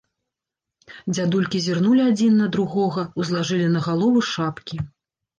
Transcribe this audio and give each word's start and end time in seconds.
Дзядулькі 1.13 1.57
зірнулі 1.65 2.01
адзін 2.11 2.33
на 2.43 2.47
другога, 2.55 3.03
узлажылі 3.25 3.67
на 3.75 3.83
галовы 3.89 4.19
шапкі. 4.31 4.81